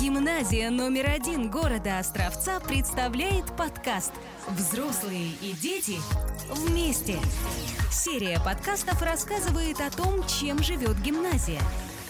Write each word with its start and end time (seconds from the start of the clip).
Гимназия 0.00 0.70
номер 0.70 1.10
один 1.10 1.50
города 1.50 1.98
Островца 1.98 2.60
представляет 2.60 3.46
подкаст 3.56 4.12
«Взрослые 4.56 5.30
и 5.42 5.52
дети 5.60 5.96
вместе». 6.48 7.16
Серия 7.90 8.38
подкастов 8.38 9.02
рассказывает 9.02 9.80
о 9.80 9.90
том, 9.90 10.24
чем 10.28 10.62
живет 10.62 10.96
гимназия. 11.02 11.60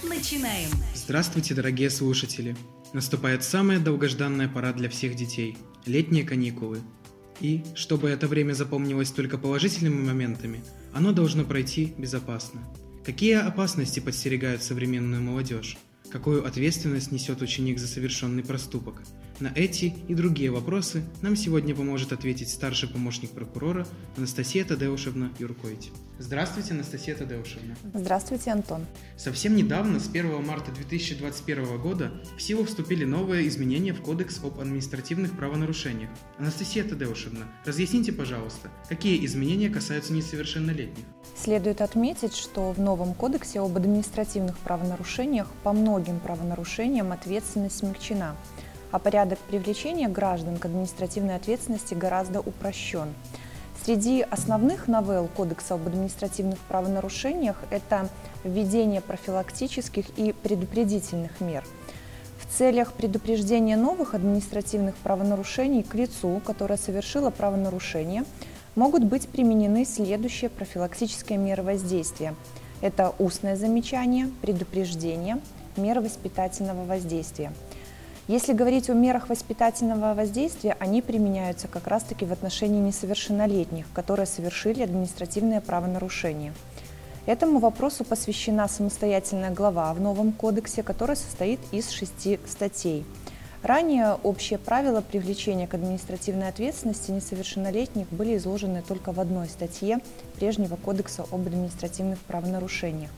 Начинаем! 0.02 0.68
Здравствуйте, 0.94 1.54
дорогие 1.54 1.88
слушатели! 1.88 2.54
Наступает 2.92 3.44
самая 3.44 3.78
долгожданная 3.78 4.48
пора 4.48 4.74
для 4.74 4.90
всех 4.90 5.14
детей– 5.14 5.56
летние 5.86 6.24
каникулы. 6.24 6.82
И, 7.40 7.64
чтобы 7.74 8.10
это 8.10 8.28
время 8.28 8.52
запомнилось 8.52 9.10
только 9.10 9.38
положительными 9.38 10.04
моментами, 10.04 10.62
оно 10.92 11.12
должно 11.12 11.44
пройти 11.44 11.94
безопасно. 11.96 12.60
Какие 13.04 13.34
опасности 13.34 14.00
подстерегают 14.00 14.62
современную 14.62 15.20
молодежь? 15.20 15.76
Какую 16.10 16.46
ответственность 16.46 17.12
несет 17.12 17.42
ученик 17.42 17.78
за 17.78 17.86
совершенный 17.86 18.42
проступок? 18.42 19.02
На 19.40 19.50
эти 19.56 19.92
и 20.06 20.14
другие 20.14 20.52
вопросы 20.52 21.02
нам 21.20 21.34
сегодня 21.34 21.74
поможет 21.74 22.12
ответить 22.12 22.50
старший 22.50 22.88
помощник 22.88 23.30
прокурора 23.30 23.84
Анастасия 24.16 24.64
Тадеушевна 24.64 25.32
Юркоить. 25.40 25.90
Здравствуйте, 26.20 26.74
Анастасия 26.74 27.16
Тадеушевна. 27.16 27.74
Здравствуйте, 27.92 28.52
Антон. 28.52 28.86
Совсем 29.16 29.56
недавно, 29.56 29.98
с 29.98 30.08
1 30.08 30.46
марта 30.46 30.70
2021 30.70 31.80
года, 31.80 32.12
в 32.36 32.42
силу 32.42 32.64
вступили 32.64 33.04
новые 33.04 33.48
изменения 33.48 33.92
в 33.92 34.02
Кодекс 34.02 34.38
об 34.44 34.60
административных 34.60 35.36
правонарушениях. 35.36 36.10
Анастасия 36.38 36.84
Тадеушевна, 36.84 37.46
разъясните, 37.64 38.12
пожалуйста, 38.12 38.70
какие 38.88 39.24
изменения 39.26 39.68
касаются 39.68 40.12
несовершеннолетних? 40.12 41.04
Следует 41.36 41.80
отметить, 41.80 42.36
что 42.36 42.70
в 42.70 42.78
новом 42.78 43.14
Кодексе 43.14 43.58
об 43.58 43.76
административных 43.76 44.56
правонарушениях 44.58 45.48
по 45.64 45.72
многим 45.72 46.20
правонарушениям 46.20 47.10
ответственность 47.10 47.78
смягчена– 47.78 48.36
а 48.94 49.00
порядок 49.00 49.40
привлечения 49.40 50.06
граждан 50.06 50.56
к 50.56 50.66
административной 50.66 51.34
ответственности 51.34 51.94
гораздо 51.94 52.38
упрощен. 52.38 53.12
Среди 53.84 54.22
основных 54.22 54.86
новелл 54.86 55.28
Кодекса 55.36 55.74
об 55.74 55.88
административных 55.88 56.60
правонарушениях 56.68 57.56
это 57.70 58.08
введение 58.44 59.00
профилактических 59.00 60.16
и 60.16 60.32
предупредительных 60.32 61.40
мер. 61.40 61.64
В 62.38 62.56
целях 62.56 62.92
предупреждения 62.92 63.76
новых 63.76 64.14
административных 64.14 64.94
правонарушений 64.94 65.82
к 65.82 65.92
лицу, 65.96 66.40
которое 66.46 66.76
совершило 66.76 67.30
правонарушение, 67.30 68.22
могут 68.76 69.02
быть 69.02 69.28
применены 69.28 69.84
следующие 69.86 70.50
профилактические 70.50 71.38
меры 71.38 71.64
воздействия. 71.64 72.36
Это 72.80 73.12
устное 73.18 73.56
замечание, 73.56 74.30
предупреждение, 74.40 75.40
меры 75.76 76.00
воспитательного 76.00 76.84
воздействия– 76.84 77.52
если 78.26 78.54
говорить 78.54 78.88
о 78.88 78.94
мерах 78.94 79.28
воспитательного 79.28 80.14
воздействия, 80.14 80.76
они 80.80 81.02
применяются 81.02 81.68
как 81.68 81.86
раз-таки 81.86 82.24
в 82.24 82.32
отношении 82.32 82.80
несовершеннолетних, 82.80 83.84
которые 83.92 84.24
совершили 84.24 84.82
административное 84.82 85.60
правонарушение. 85.60 86.54
Этому 87.26 87.58
вопросу 87.58 88.02
посвящена 88.04 88.66
самостоятельная 88.68 89.50
глава 89.50 89.92
в 89.92 90.00
новом 90.00 90.32
кодексе, 90.32 90.82
которая 90.82 91.16
состоит 91.16 91.60
из 91.70 91.90
шести 91.90 92.40
статей. 92.46 93.04
Ранее 93.62 94.18
общие 94.22 94.58
правила 94.58 95.00
привлечения 95.00 95.66
к 95.66 95.72
административной 95.74 96.48
ответственности 96.48 97.10
несовершеннолетних 97.10 98.06
были 98.10 98.36
изложены 98.36 98.82
только 98.86 99.12
в 99.12 99.20
одной 99.20 99.48
статье 99.48 100.00
прежнего 100.36 100.76
кодекса 100.76 101.24
об 101.30 101.46
административных 101.46 102.18
правонарушениях. 102.20 103.10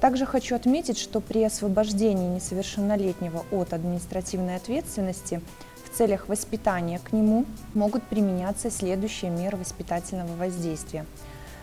Также 0.00 0.26
хочу 0.26 0.54
отметить, 0.54 0.98
что 0.98 1.20
при 1.20 1.42
освобождении 1.42 2.28
несовершеннолетнего 2.28 3.44
от 3.50 3.72
административной 3.72 4.56
ответственности 4.56 5.40
в 5.84 5.96
целях 5.96 6.28
воспитания 6.28 6.98
к 6.98 7.12
нему 7.12 7.46
могут 7.72 8.02
применяться 8.02 8.70
следующие 8.70 9.30
меры 9.30 9.56
воспитательного 9.56 10.36
воздействия. 10.36 11.06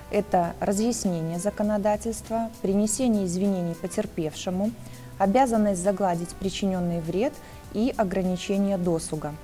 Это 0.09 0.53
разъяснение 0.59 1.37
законодательства, 1.37 2.49
принесение 2.61 3.25
извинений 3.25 3.75
потерпевшему, 3.75 4.71
обязанность 5.19 5.83
загладить 5.83 6.29
причиненный 6.29 7.01
вред 7.01 7.33
и 7.73 7.93
ограничение 7.95 8.77
досуга. 8.77 9.35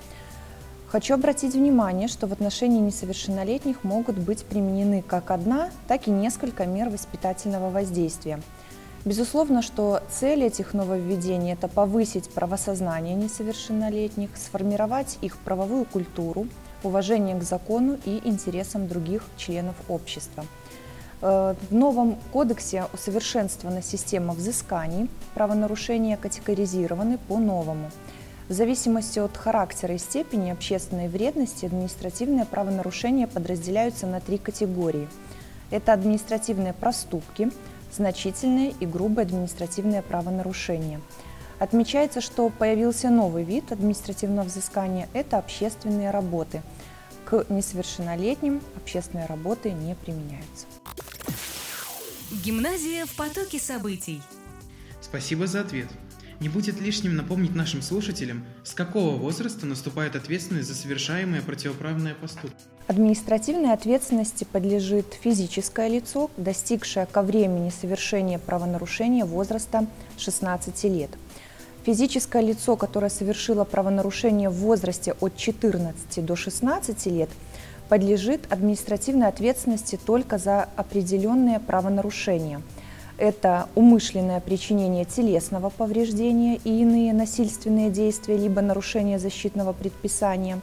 Хочу 0.88 1.14
обратить 1.14 1.54
внимание, 1.54 2.08
что 2.08 2.26
в 2.26 2.32
отношении 2.32 2.80
несовершеннолетних 2.80 3.84
могут 3.84 4.18
быть 4.18 4.44
применены 4.44 5.02
как 5.06 5.30
одна, 5.30 5.70
так 5.86 6.08
и 6.08 6.10
несколько 6.10 6.66
мер 6.66 6.88
воспитательного 6.88 7.70
воздействия– 7.70 8.40
Безусловно, 9.04 9.62
что 9.62 10.02
цель 10.10 10.44
этих 10.44 10.74
нововведений– 10.74 11.52
это 11.54 11.68
повысить 11.68 12.28
правосознание 12.28 13.14
несовершеннолетних, 13.14 14.28
сформировать 14.36 15.16
их 15.22 15.38
правовую 15.38 15.86
культуру, 15.86 16.46
уважение 16.82 17.34
к 17.38 17.42
закону 17.42 17.98
и 18.04 18.20
интересам 18.24 18.88
других 18.88 19.24
членов 19.38 19.74
общества. 19.88 20.44
Э, 21.22 21.54
в 21.70 21.74
новом 21.74 22.18
кодексе 22.30 22.84
усовершенствована 22.92 23.80
система 23.80 24.34
взысканий, 24.34 25.08
правонарушения 25.32 26.18
категоризированы 26.18 27.16
по-новому. 27.16 27.90
В 28.50 28.52
зависимости 28.52 29.18
от 29.18 29.34
характера 29.34 29.94
и 29.94 29.98
степени 29.98 30.50
общественной 30.50 31.08
вредности 31.08 31.64
административные 31.64 32.44
правонарушения 32.44 33.26
подразделяются 33.26 34.06
на 34.06 34.20
три 34.20 34.36
категории. 34.36 35.08
Это 35.70 35.94
административные 35.94 36.74
проступки– 36.74 37.50
значительное 37.92 38.72
и 38.80 38.86
грубое 38.86 39.24
административное 39.24 40.02
правонарушение. 40.02 41.00
Отмечается, 41.58 42.20
что 42.20 42.48
появился 42.48 43.10
новый 43.10 43.44
вид 43.44 43.70
административного 43.70 44.46
взыскания– 44.46 45.08
это 45.12 45.38
общественные 45.38 46.10
работы. 46.10 46.62
К 47.24 47.44
несовершеннолетним 47.48 48.62
общественные 48.76 49.26
работы 49.26 49.72
не 49.72 49.94
применяются. 49.94 50.66
Гимназия 52.30 53.06
в 53.06 53.14
потоке 53.14 53.58
событий. 53.58 54.22
Спасибо 55.00 55.46
за 55.46 55.60
ответ. 55.60 55.88
Не 56.40 56.48
будет 56.48 56.80
лишним 56.80 57.16
напомнить 57.16 57.54
нашим 57.54 57.82
слушателям, 57.82 58.46
с 58.64 58.72
какого 58.72 59.16
возраста 59.16 59.66
наступает 59.66 60.16
ответственность 60.16 60.68
за 60.68 60.74
совершаемые 60.74 61.42
противоправные 61.42 62.14
поступки. 62.14 62.56
Административной 62.86 63.74
ответственности 63.74 64.44
подлежит 64.50 65.12
физическое 65.20 65.88
лицо, 65.88 66.30
достигшее 66.38 67.04
ко 67.04 67.20
времени 67.20 67.68
совершения 67.68 68.38
правонарушения 68.38 69.26
возраста 69.26 69.86
16 70.16 70.84
лет. 70.84 71.10
Физическое 71.84 72.42
лицо, 72.42 72.74
которое 72.74 73.10
совершило 73.10 73.64
правонарушение 73.64 74.48
в 74.48 74.54
возрасте 74.54 75.14
от 75.20 75.36
14 75.36 76.24
до 76.24 76.36
16 76.36 77.06
лет, 77.06 77.28
подлежит 77.90 78.50
административной 78.50 79.28
ответственности 79.28 79.98
только 80.06 80.38
за 80.38 80.62
определенные 80.76 81.60
правонарушения– 81.60 82.62
это 83.20 83.68
умышленное 83.74 84.40
причинение 84.40 85.04
телесного 85.04 85.68
повреждения 85.68 86.56
и 86.64 86.80
иные 86.80 87.12
насильственные 87.12 87.90
действия, 87.90 88.36
либо 88.36 88.62
нарушение 88.62 89.18
защитного 89.18 89.74
предписания. 89.74 90.60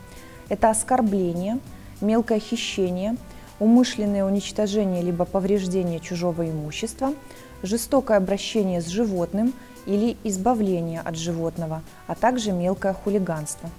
Это 0.50 0.72
оскорбление, 0.72 1.59
мелкое 2.01 2.40
хищение, 2.40 3.16
умышленное 3.59 4.25
уничтожение 4.25 5.03
либо 5.03 5.25
повреждение 5.25 6.00
чужого 6.00 6.50
имущества, 6.50 7.13
жестокое 7.62 8.18
обращение 8.18 8.81
с 8.81 8.88
животным 8.88 9.53
или 9.85 10.18
избавление 10.24 11.01
от 11.01 11.16
животного, 11.16 11.84
а 12.07 12.16
также 12.16 12.51
мелкое 12.51 12.94
хулиганство. 12.94 13.69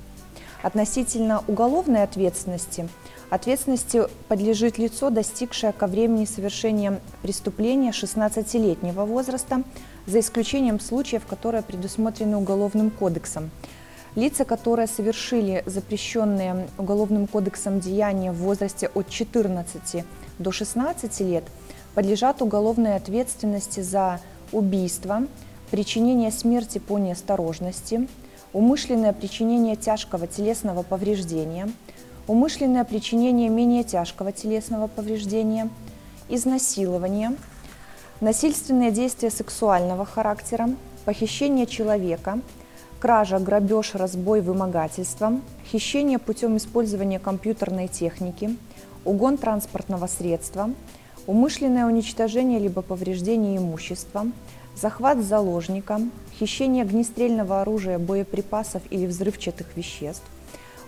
Относительно 0.62 1.43
уголовной 1.49 2.05
ответственности 2.05 2.89
Ответственности 3.31 4.05
подлежит 4.28 4.78
лицо, 4.78 5.11
достигшее 5.11 5.72
ко 5.72 5.87
времени 5.87 6.25
совершения 6.25 6.99
преступления 7.22 7.91
16-летнего 7.91 9.05
возраста, 9.05 9.65
за 10.06 10.21
исключением 10.21 10.81
случаев, 10.81 11.27
которые 11.27 11.62
предусмотрены 11.62 12.39
Уголовным 12.39 12.91
кодексом. 12.91 13.51
Лица, 14.15 14.47
которые 14.47 14.86
совершили 14.86 15.63
запрещенные 15.66 16.69
Уголовным 16.78 17.27
кодексом 17.27 17.80
деяния 17.80 18.33
в 18.33 18.36
возрасте 18.36 18.91
от 18.95 19.10
14 19.10 20.04
до 20.39 20.51
16 20.51 21.21
лет, 21.21 21.45
подлежат 21.95 22.41
уголовной 22.41 22.97
ответственности 22.97 23.80
за 23.80 24.21
убийство, 24.53 25.25
причинение 25.71 26.30
смерти 26.30 26.78
по 26.78 26.97
неосторожности, 26.97 28.09
умышленное 28.54 29.13
причинение 29.13 29.77
тяжкого 29.77 30.27
телесного 30.27 30.83
повреждения– 30.83 31.69
умышленное 32.28 32.84
причинение 32.84 33.48
менее 33.48 33.83
тяжкого 33.83 34.30
телесного 34.30 34.86
повреждения, 34.86 35.69
изнасилование, 36.28 37.33
насильственные 38.21 38.92
действия 38.92 39.30
сексуального 39.30 40.04
характера, 40.04 40.69
похищение 41.07 41.66
человека, 41.66 42.41
кража, 43.01 43.39
грабеж, 43.39 43.95
разбой, 43.95 44.42
вымогательство, 44.42 45.41
хищение 45.66 46.19
путем 46.19 46.59
использования 46.59 47.19
компьютерной 47.19 47.89
техники, 47.89 48.57
угон 49.07 49.39
транспортного 49.39 50.07
средства, 50.07 50.71
умышленное 51.27 51.86
уничтожение 51.86 52.59
либо 52.59 52.83
повреждение 52.83 53.57
имущества, 53.57 54.27
захват 54.77 55.19
заложника, 55.19 56.01
хищение 56.39 56.83
огнестрельного 56.83 57.63
оружия, 57.63 57.98
боеприпасов 57.98 58.83
или 58.91 59.07
взрывчатых 59.07 59.66
веществ, 59.77 60.25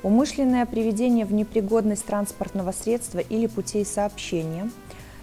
умышленное 0.02 0.66
приведение 0.66 1.24
в 1.24 1.32
непригодность 1.32 2.06
транспортного 2.06 2.72
средства 2.72 3.18
или 3.18 3.46
путей 3.46 3.84
сообщения, 3.84 4.70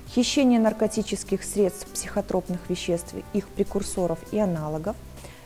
хищение 0.10 0.60
наркотических 0.60 1.44
средств, 1.44 1.88
психотропных 1.88 2.70
веществ, 2.70 3.14
их 3.34 3.48
прекурсоров 3.48 4.20
и 4.32 4.40
аналогов, 4.40 4.96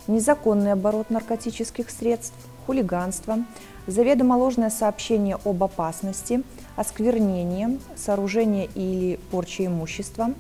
незаконный 0.08 0.74
оборот 0.74 1.10
наркотических 1.10 1.90
средств, 1.90 2.36
хулиганство, 2.66 3.40
заведомо 3.88 4.34
ложное 4.36 4.70
сообщение 4.70 5.38
об 5.44 5.64
опасности, 5.64 6.44
осквернение, 6.76 7.80
сооружение 7.96 8.70
или 8.76 9.20
порча 9.32 9.66
имущества, 9.66 10.34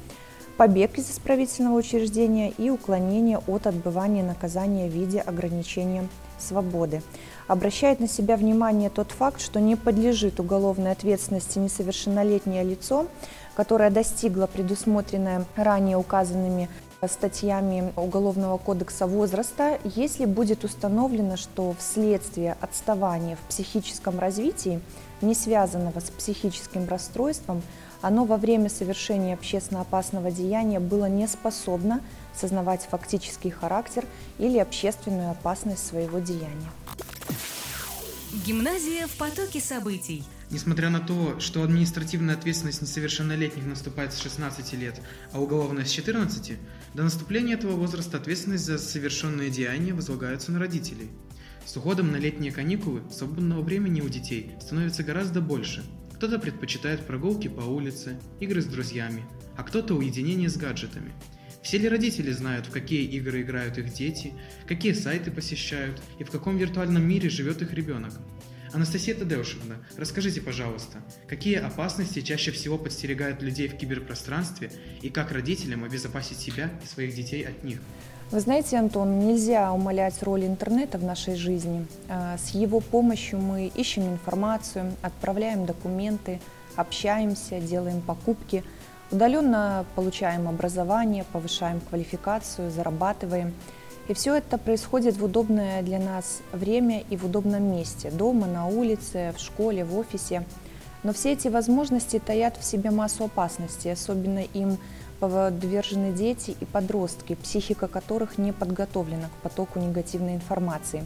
побег 0.58 0.98
из 0.98 1.10
исправительного 1.10 1.78
учреждения 1.78 2.52
и 2.52 2.70
уклонение 2.70 3.40
от 3.48 3.68
отбывания 3.68 4.24
наказания 4.24 4.88
в 4.88 4.94
виде 4.94 5.20
ограничения 5.20 6.08
свободы. 6.42 7.02
Обращает 7.48 8.00
на 8.00 8.08
себя 8.08 8.36
внимание 8.36 8.90
тот 8.90 9.12
факт, 9.12 9.40
что 9.42 9.60
не 9.60 9.76
подлежит 9.76 10.40
уголовной 10.40 10.92
ответственности 10.92 11.60
несовершеннолетнее 11.60 12.64
лицо, 12.64 13.08
которое 13.56 13.90
достигло 13.90 14.48
предусмотренное 14.48 15.46
ранее 15.56 15.98
указанными 15.98 16.70
статьями 17.08 17.92
Уголовного 17.96 18.58
кодекса 18.58 19.08
возраста, 19.08 19.80
если 19.84 20.26
будет 20.26 20.64
установлено, 20.64 21.36
что 21.36 21.74
вследствие 21.80 22.56
отставания 22.62 23.36
в 23.36 23.50
психическом 23.50 24.20
развитии, 24.20 24.82
не 25.22 25.36
связанного 25.36 26.00
с 26.00 26.10
психическим 26.10 26.88
расстройством, 26.88 27.62
оно 28.02 28.26
во 28.26 28.38
время 28.38 28.70
совершения 28.70 29.34
общественно 29.34 29.82
опасного 29.82 30.32
деяния 30.32 30.80
было 30.80 31.06
не 31.06 31.28
способно 31.28 32.02
сознавать 32.36 32.88
фактический 32.90 33.52
характер 33.52 34.06
или 34.40 34.58
общественную 34.58 35.32
опасность 35.32 35.86
своего 35.86 36.20
деяния. 36.20 36.72
Гимназия 38.46 39.08
в 39.08 39.18
потоке 39.18 39.60
событий. 39.60 40.24
Несмотря 40.52 40.90
на 40.90 41.00
то, 41.00 41.40
что 41.40 41.64
административная 41.64 42.36
ответственность 42.36 42.82
несовершеннолетних 42.82 43.66
наступает 43.66 44.14
с 44.14 44.20
16 44.20 44.74
лет, 44.74 45.02
а 45.32 45.42
уголовная 45.42 45.86
с 45.86 45.90
14, 45.90 46.58
до 46.94 47.04
наступления 47.04 47.56
этого 47.56 47.74
возраста 47.74 48.18
ответственность 48.18 48.66
за 48.66 48.78
совершенные 48.78 49.50
деяния 49.50 49.94
возлагается 49.94 50.52
на 50.52 50.60
родителей. 50.60 51.10
С 51.66 51.78
уходом 51.78 52.12
на 52.12 52.18
летние 52.18 52.52
каникулы 52.52 53.02
свободного 53.12 53.62
времени 53.62 54.02
у 54.02 54.10
детей 54.10 54.52
становится 54.60 55.04
гораздо 55.04 55.42
больше. 55.42 55.84
Кто-то 56.16 56.40
предпочитает 56.40 57.06
прогулки 57.06 57.48
по 57.48 57.62
улице, 57.62 58.20
игры 58.40 58.62
с 58.62 58.66
друзьями, 58.66 59.26
а 59.58 59.64
кто-то 59.64 59.96
уединение 59.96 60.50
с 60.50 60.58
гаджетами. 60.58 61.14
Все 61.62 61.78
ли 61.78 61.88
родители 61.88 62.32
знают, 62.32 62.66
в 62.66 62.72
какие 62.72 63.04
игры 63.04 63.42
играют 63.42 63.78
их 63.78 63.94
дети, 63.94 64.34
какие 64.68 64.94
сайты 64.94 65.32
посещают 65.32 66.02
и 66.20 66.24
в 66.24 66.32
каком 66.32 66.58
виртуальном 66.58 67.04
мире 67.04 67.30
живет 67.30 67.62
их 67.62 67.74
ребенок? 67.74 68.14
Анастасия 68.74 69.14
Тадеушевна, 69.14 69.76
расскажите, 69.98 70.42
пожалуйста, 70.42 71.04
какие 71.28 71.56
опасности 71.56 72.22
чаще 72.22 72.52
всего 72.52 72.78
подстерегают 72.78 73.42
людей 73.42 73.68
в 73.68 73.78
киберпространстве 73.78 74.72
и 75.02 75.10
как 75.10 75.32
родителям 75.32 75.84
обезопасить 75.84 76.40
себя 76.40 76.72
и 76.84 76.88
своих 76.88 77.14
детей 77.14 77.44
от 77.44 77.64
них? 77.64 77.80
Вы 78.32 78.40
знаете, 78.40 78.78
Антон, 78.78 79.20
нельзя 79.20 79.72
умалять 79.74 80.24
роль 80.24 80.46
интернета 80.46 80.98
в 80.98 81.04
нашей 81.04 81.36
жизни. 81.36 81.86
А, 82.10 82.38
с 82.38 82.50
его 82.50 82.80
помощью 82.80 83.40
мы 83.40 83.68
ищем 83.68 84.04
информацию, 84.04 84.94
отправляем 85.02 85.66
документы, 85.66 86.40
общаемся, 86.76 87.60
делаем 87.60 88.02
покупки, 88.02 88.64
удаленно 89.12 89.86
получаем 89.96 90.48
образование, 90.48 91.26
повышаем 91.32 91.82
квалификацию, 91.82 92.72
зарабатываем– 92.72 93.54
и 94.08 94.14
все 94.14 94.36
это 94.36 94.58
происходит 94.58 95.18
в 95.18 95.24
удобное 95.24 95.82
для 95.84 96.00
нас 96.00 96.42
время 96.52 97.04
и 97.10 97.16
в 97.16 97.26
удобном 97.26 97.72
месте, 97.72 98.12
дома, 98.12 98.48
на 98.48 98.68
улице, 98.68 99.34
в 99.38 99.40
школе, 99.40 99.86
в 99.86 99.98
офисе. 99.98 100.46
Но 101.04 101.14
все 101.14 101.32
эти 101.32 101.48
возможности 101.48 102.20
таят 102.20 102.58
в 102.58 102.64
себе 102.64 102.92
массу 102.92 103.26
опасностей, 103.26 103.94
особенно 103.94 104.40
им 104.40 104.78
подвержены 105.22 106.12
дети 106.12 106.54
и 106.60 106.66
подростки, 106.66 107.36
психика 107.36 107.88
которых 107.88 108.38
не 108.38 108.52
подготовлена 108.52 109.30
к 109.30 109.44
потоку 109.44 109.80
негативной 109.80 110.36
информации. 110.36 111.06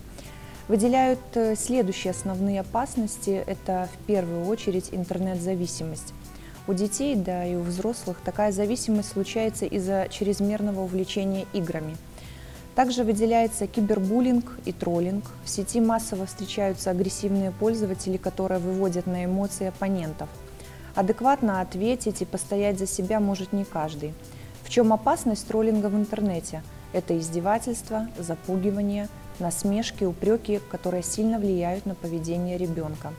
Выделяют 0.68 1.20
э, 1.36 1.56
следующие 1.56 2.10
основные 2.10 2.62
опасности. 2.62 3.44
Это 3.46 3.88
в 3.94 4.06
первую 4.08 4.48
очередь 4.48 4.90
интернет-зависимость. 4.92 6.16
У 6.68 6.74
детей, 6.74 7.16
да 7.16 7.46
и 7.46 7.56
у 7.56 7.62
взрослых 7.62 8.18
такая 8.26 8.52
зависимость 8.52 9.10
случается 9.10 9.66
из-за 9.68 10.08
чрезмерного 10.10 10.82
увлечения 10.82 11.46
играми– 11.54 11.96
также 12.76 13.06
выделяется 13.06 13.68
кибербуллинг 13.68 14.60
и 14.66 14.74
троллинг. 14.74 15.24
В 15.46 15.50
сети 15.50 15.80
массово 15.80 16.26
встречаются 16.26 16.92
агрессивные 16.92 17.52
пользователи, 17.52 18.18
которые 18.18 18.60
выводят 18.60 19.08
на 19.08 19.24
эмоции 19.24 19.68
оппонентов. 19.68 20.28
Адекватно 20.96 21.62
ответить 21.62 22.22
и 22.22 22.26
постоять 22.26 22.80
за 22.80 22.88
себя 22.88 23.20
может 23.20 23.54
не 23.54 23.66
каждый. 23.66 24.14
В 24.64 24.70
чем 24.70 24.94
опасность 24.94 25.48
троллинга 25.48 25.88
в 25.88 25.96
интернете? 25.96 26.64
Это 26.94 27.18
издевательство, 27.18 28.08
запугивание, 28.18 29.10
насмешки, 29.40 30.06
упреки, 30.06 30.60
которые 30.72 31.04
сильно 31.04 31.38
влияют 31.38 31.86
на 31.86 31.96
поведение 31.96 32.58
ребенка. 32.58 33.14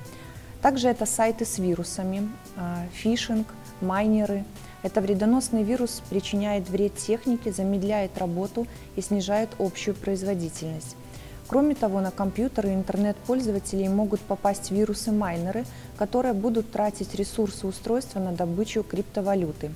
Также 0.63 0.89
это 0.89 1.07
сайты 1.07 1.45
с 1.45 1.59
вирусами, 1.59 2.29
а, 2.57 2.79
фишинг, 2.93 3.47
майнеры– 3.81 4.45
это 4.87 5.01
вредоносный 5.01 5.65
вирус 5.65 6.01
причиняет 6.11 6.69
вред 6.69 6.95
технике, 6.97 7.51
замедляет 7.51 8.17
работу 8.19 8.69
и 8.95 9.01
снижает 9.01 9.49
общую 9.59 9.97
производительность. 9.97 10.97
Кроме 11.49 11.75
того, 11.75 12.01
на 12.01 12.11
компьютеры 12.11 12.71
и 12.71 12.75
интернет-пользователей 12.75 13.89
могут 13.89 14.21
попасть 14.21 14.71
вирусы-майнеры, 14.71 15.65
которые 15.97 16.35
будут 16.35 16.73
тратить 16.73 17.15
ресурсы 17.15 17.67
устройства 17.67 18.19
на 18.19 18.33
добычу 18.33 18.83
криптовалюты. 18.83 19.71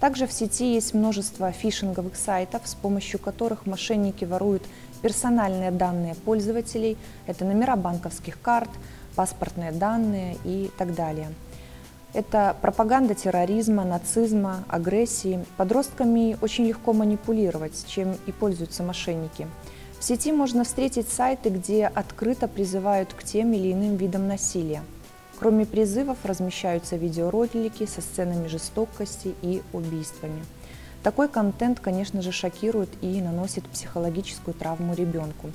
Также 0.00 0.26
в 0.26 0.32
сети 0.32 0.74
есть 0.74 0.92
множество 0.92 1.52
фишинговых 1.52 2.16
сайтов, 2.16 2.62
с 2.64 2.74
помощью 2.74 3.20
которых 3.20 3.64
мошенники 3.64 4.24
воруют 4.24 4.62
персональные 5.02 5.70
данные 5.70 6.14
пользователей, 6.14 6.96
это 7.26 7.44
номера 7.44 7.76
банковских 7.76 8.40
карт, 8.40 8.70
паспортные 9.14 9.70
данные 9.70 10.36
и 10.44 10.70
так 10.76 10.94
далее– 10.94 11.28
это 12.14 12.56
пропаганда 12.62 13.16
терроризма, 13.16 13.84
нацизма, 13.84 14.62
агрессии. 14.68 15.44
Подростками 15.56 16.38
очень 16.40 16.64
легко 16.64 16.92
манипулировать, 16.92 17.84
чем 17.88 18.16
и 18.26 18.30
пользуются 18.30 18.84
мошенники. 18.84 19.48
В 20.04 20.06
сети 20.06 20.32
можно 20.32 20.64
встретить 20.64 21.08
сайты, 21.08 21.48
где 21.48 21.86
открыто 21.86 22.46
призывают 22.46 23.14
к 23.14 23.24
тем 23.24 23.54
или 23.54 23.72
иным 23.72 23.96
видам 23.96 24.28
насилия. 24.28 24.82
Кроме 25.38 25.64
призывов 25.64 26.18
размещаются 26.24 26.96
видеоролики 26.96 27.86
со 27.86 28.02
сценами 28.02 28.46
жестокости 28.46 29.34
и 29.40 29.62
убийствами. 29.72 30.44
Такой 31.02 31.26
контент, 31.28 31.80
конечно 31.80 32.20
же, 32.20 32.32
шокирует 32.32 32.90
и 33.00 33.22
наносит 33.22 33.64
психологическую 33.64 34.52
травму 34.52 34.92
ребенку. 34.92 35.50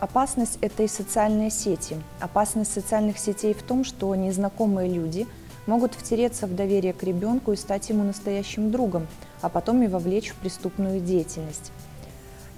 Опасность– 0.00 0.58
это 0.62 0.82
и 0.82 0.88
социальные 0.88 1.50
сети. 1.50 1.96
Опасность 2.18 2.72
социальных 2.72 3.18
сетей 3.18 3.54
в 3.54 3.62
том, 3.62 3.84
что 3.84 4.12
незнакомые 4.16 4.90
люди– 4.90 5.28
могут 5.66 5.94
втереться 5.94 6.48
в 6.48 6.54
доверие 6.56 6.92
к 6.92 7.04
ребенку 7.04 7.52
и 7.52 7.56
стать 7.56 7.88
ему 7.90 8.02
настоящим 8.02 8.72
другом, 8.72 9.06
а 9.40 9.48
потом 9.48 9.82
и 9.84 9.86
вовлечь 9.86 10.30
в 10.30 10.34
преступную 10.34 11.00
деятельность. 11.00 11.70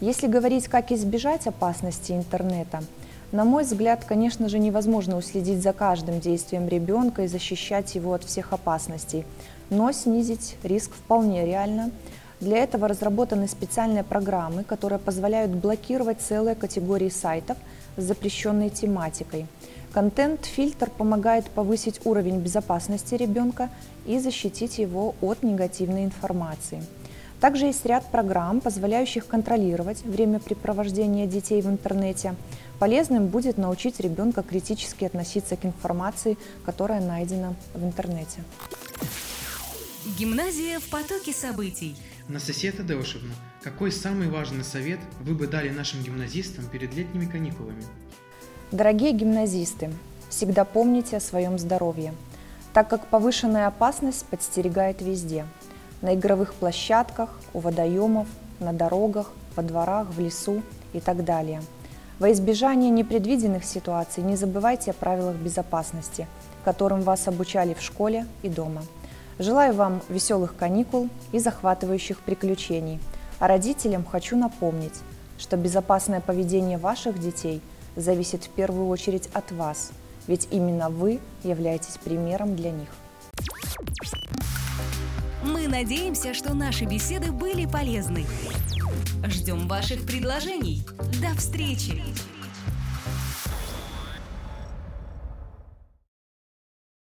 Если 0.01 0.27
говорить, 0.27 0.69
как 0.69 0.91
избежать 0.91 1.47
опасности 1.47 2.13
интернета, 2.13 2.83
на 3.31 3.45
мой 3.45 3.65
взгляд, 3.65 4.05
конечно 4.05 4.49
же, 4.49 4.59
невозможно 4.59 5.17
уследить 5.17 5.63
за 5.63 5.73
каждым 5.73 6.21
действием 6.21 6.69
ребенка 6.69 7.23
и 7.23 7.29
защищать 7.29 7.95
его 7.95 8.13
от 8.13 8.25
всех 8.25 8.53
опасностей, 8.53 9.25
но 9.71 9.93
снизить 9.93 10.57
риск 10.63 10.93
вполне 10.93 11.47
реально. 11.47 11.91
Для 12.41 12.59
этого 12.59 12.89
разработаны 12.89 13.47
специальные 13.47 14.03
программы, 14.03 14.65
которые 14.65 14.99
позволяют 14.99 15.53
блокировать 15.53 16.21
целые 16.21 16.57
категории 16.57 17.09
сайтов 17.09 17.57
с 17.97 18.03
запрещенной 18.03 18.71
тематикой– 18.71 19.47
Контент-фильтр 19.93 20.89
помогает 20.89 21.51
повысить 21.51 22.01
уровень 22.05 22.39
безопасности 22.39 23.15
ребенка 23.15 23.69
и 24.07 24.19
защитить 24.19 24.79
его 24.79 25.15
от 25.21 25.43
негативной 25.43 26.05
информации. 26.05 26.83
Также 27.43 27.67
есть 27.67 27.85
ряд 27.85 28.09
программ, 28.09 28.61
позволяющих 28.61 29.27
контролировать 29.27 30.05
времяпрепровождение 30.05 31.27
детей 31.27 31.61
в 31.61 31.67
интернете. 31.67 32.37
Полезным 32.79 33.27
будет 33.27 33.59
научить 33.59 33.99
ребенка 33.99 34.45
критически 34.45 35.07
относиться 35.07 35.57
к 35.57 35.65
информации, 35.65 36.39
которая 36.65 37.01
найдена 37.01 37.57
в 37.75 37.85
интернете. 37.85 38.45
Гимназия 40.17 40.79
в 40.79 40.89
потоке 40.89 41.33
событий. 41.33 41.97
Анастасия 42.29 42.71
Тадеушевна, 42.71 43.35
какой 43.61 43.91
самый 43.91 44.29
важный 44.29 44.63
совет 44.63 45.01
вы 45.21 45.35
бы 45.35 45.49
дали 45.49 45.71
нашим 45.71 46.01
гимназистам 46.01 46.67
перед 46.67 46.95
летними 46.95 47.27
каникулами? 47.27 47.83
Дорогие 48.71 49.11
гимназисты, 49.11 49.91
всегда 50.29 50.65
помните 50.65 51.17
о 51.17 51.21
своем 51.21 51.59
здоровье, 51.59 52.15
так 52.73 52.89
как 52.89 53.09
повышенная 53.09 53.67
опасность 53.67 54.27
подстерегает 54.27 55.03
везде– 55.03 55.45
на 56.03 56.15
игровых 56.15 56.53
площадках, 56.55 57.31
у 57.55 57.61
водоемов, 57.61 58.27
на 58.61 58.73
дорогах, 58.73 59.33
во 59.57 59.63
дворах, 59.63 60.09
в 60.09 60.21
лесу 60.21 60.63
и 60.93 61.01
так 61.01 61.25
далее. 61.25 61.63
Во 62.19 62.31
избежание 62.31 62.91
непредвиденных 62.91 63.65
ситуаций 63.65 64.23
не 64.23 64.37
забывайте 64.37 64.91
о 64.91 64.95
правилах 64.95 65.37
безопасности, 65.37 66.27
которым 66.65 67.01
вас 67.01 67.27
обучали 67.27 67.75
в 67.75 67.81
школе 67.81 68.27
и 68.43 68.49
дома. 68.49 68.83
Желаю 69.39 69.75
вам 69.75 70.03
веселых 70.09 70.55
каникул 70.57 71.09
и 71.33 71.39
захватывающих 71.39 72.21
приключений. 72.21 73.01
А 73.39 73.49
родителям 73.49 74.05
хочу 74.05 74.37
напомнить, 74.37 75.01
что 75.39 75.57
безопасное 75.57 76.21
поведение 76.21 76.79
ваших 76.79 77.19
детей 77.19 77.61
зависит 77.97 78.45
в 78.45 78.51
первую 78.51 78.89
очередь 78.89 79.29
от 79.33 79.51
вас, 79.51 79.91
ведь 80.29 80.47
именно 80.53 80.91
вы 80.91 81.19
являетесь 81.43 81.99
примером 81.99 82.55
для 82.55 82.71
них. 82.71 82.89
Надеемся, 85.73 86.35
что 86.35 86.53
наши 86.53 86.85
беседы 86.85 87.33
были 87.33 87.65
полезны. 87.65 88.27
Ждем 89.25 89.69
ваших 89.69 90.05
предложений. 90.05 90.85
До 91.23 91.35
встречи! 91.35 92.03